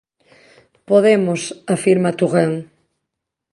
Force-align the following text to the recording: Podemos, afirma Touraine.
Podemos, 0.89 1.41
afirma 1.75 2.15
Touraine. 2.19 2.61